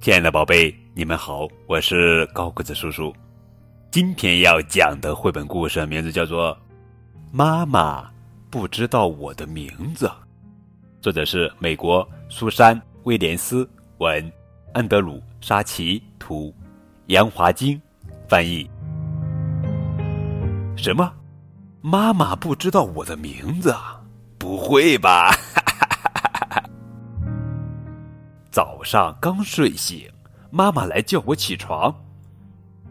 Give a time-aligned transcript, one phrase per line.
[0.00, 3.14] 亲爱的宝贝，你们好，我是高个子叔叔。
[3.90, 6.54] 今天要讲的绘本故事名字叫做
[7.30, 8.10] 《妈妈
[8.48, 10.06] 不知道我的名字》，
[11.02, 13.68] 作者是美国苏珊·威廉斯
[13.98, 14.32] 文，
[14.72, 16.50] 安德鲁·沙奇图，
[17.08, 17.78] 杨华金
[18.26, 18.66] 翻译。
[20.78, 21.12] 什么？
[21.82, 23.76] 妈妈不知道我的名字？
[24.38, 25.30] 不会吧！
[28.50, 30.10] 早上刚睡醒，
[30.50, 31.94] 妈妈来叫我起床。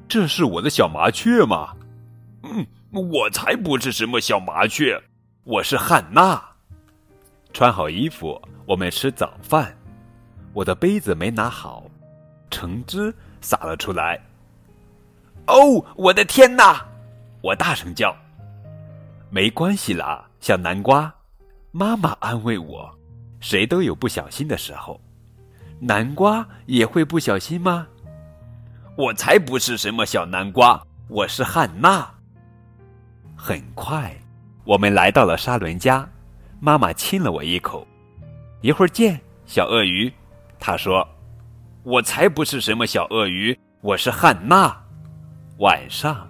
[0.08, 1.76] 这是我的小麻雀吗？
[2.44, 5.02] 嗯，我才不是什么小麻雀，
[5.44, 6.42] 我是汉娜。
[7.52, 9.76] 穿好衣服，我们吃早饭。
[10.54, 11.84] 我的杯子没拿好，
[12.50, 14.20] 橙汁洒了出来。
[15.48, 16.86] 哦，我的天哪！
[17.42, 18.16] 我大声叫。
[19.30, 21.14] 没关系啦，小南瓜。
[21.72, 22.90] 妈妈安慰我
[23.42, 25.00] ：“谁都有不小心的时候。”
[25.82, 27.88] 南瓜也会不小心吗？
[28.98, 32.10] 我才不是什么小南瓜，我是汉娜。
[33.34, 34.14] 很快，
[34.66, 36.06] 我们来到了沙伦家，
[36.60, 37.88] 妈妈亲了我一口。
[38.60, 40.12] 一会儿见，小鳄鱼。
[40.60, 41.08] 她说
[41.84, 44.76] ：“我才不是什么小鳄鱼，我是汉娜。”
[45.60, 46.28] 晚上，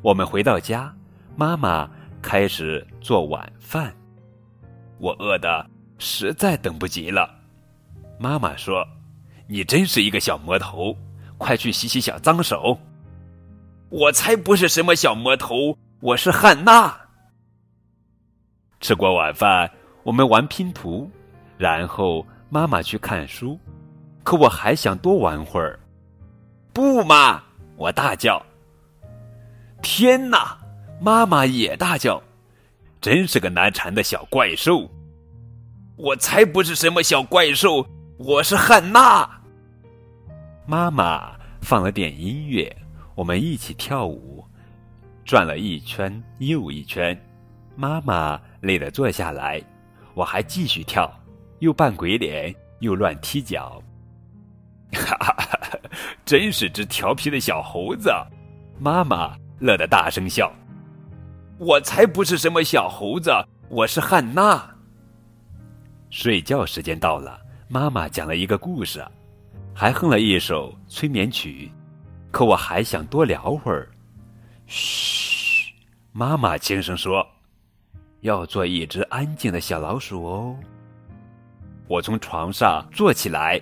[0.00, 0.94] 我们回到家，
[1.34, 1.90] 妈妈
[2.22, 3.92] 开始做晚饭。
[4.98, 7.28] 我饿得实在等不及了。
[8.20, 8.86] 妈妈说
[9.46, 10.96] ：“你真是一个小魔头，
[11.38, 12.78] 快去洗洗小脏手。”
[13.90, 16.98] 我才不是什么小魔头，我是汉娜。
[18.80, 19.70] 吃过晚饭，
[20.02, 21.10] 我们玩拼图，
[21.58, 23.58] 然后妈妈去看书，
[24.24, 25.78] 可我还想多玩会儿。
[26.72, 27.42] 不嘛！
[27.76, 28.42] 我大叫。
[29.82, 30.58] 天哪！
[30.98, 32.22] 妈妈也大叫，
[32.98, 34.90] 真是个难缠的小怪兽。
[35.96, 37.86] 我才不是什么小怪兽。
[38.24, 39.28] 我是汉娜。
[40.64, 42.74] 妈妈放了点音乐，
[43.16, 44.44] 我们一起跳舞，
[45.24, 47.20] 转了一圈又一圈。
[47.74, 49.60] 妈妈累得坐下来，
[50.14, 51.12] 我还继续跳，
[51.58, 53.82] 又扮鬼脸，又乱踢脚。
[54.92, 55.36] 哈哈，
[56.24, 58.08] 真是只调皮的小猴子！
[58.78, 60.52] 妈妈乐得大声笑。
[61.58, 63.32] 我才不是什么小猴子，
[63.68, 64.76] 我是汉娜。
[66.08, 67.40] 睡觉时间到了。
[67.72, 69.02] 妈妈讲了一个故事，
[69.74, 71.72] 还哼了一首催眠曲，
[72.30, 73.90] 可我还想多聊会儿。
[74.66, 75.72] 嘘，
[76.12, 77.26] 妈妈轻声说
[78.20, 80.54] ：“要做一只安静的小老鼠哦。”
[81.88, 83.58] 我从床上坐起来，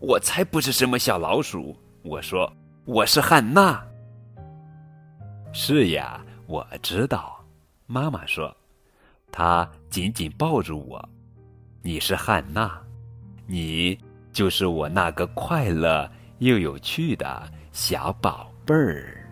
[0.00, 2.52] 我才不是什么小老鼠，我说
[2.84, 3.80] ：“我是汉娜。”
[5.54, 7.40] 是呀，我知道。
[7.86, 8.52] 妈妈说，
[9.30, 11.08] 她紧紧抱住我
[11.80, 12.76] ：“你是汉娜。”
[13.50, 13.98] 你
[14.30, 19.26] 就是我那个快乐又有趣的小宝贝儿。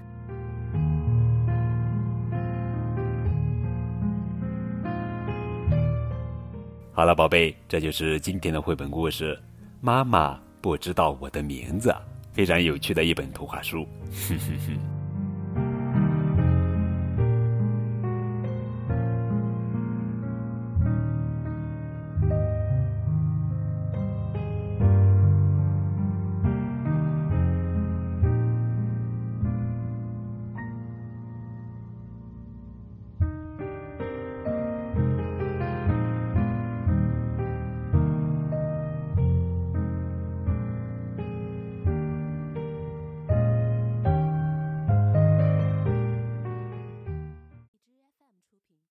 [6.93, 9.41] 好了，宝贝，这就是今天的绘本故事。
[9.81, 11.95] 妈妈不知道我的名字，
[12.33, 13.87] 非常有趣的一本图画书。
[14.11, 14.98] 哼哼哼。